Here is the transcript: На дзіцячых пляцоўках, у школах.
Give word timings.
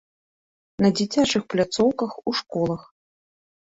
На 0.85 0.89
дзіцячых 0.99 1.43
пляцоўках, 1.55 2.11
у 2.33 2.37
школах. 2.43 2.81